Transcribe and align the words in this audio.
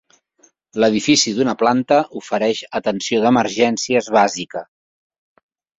L'edifici 0.83 1.33
d'una 1.41 1.55
planta 1.61 2.01
ofereix 2.23 2.65
atenció 2.83 3.23
d'emergències 3.27 4.13
bàsica. 4.21 4.69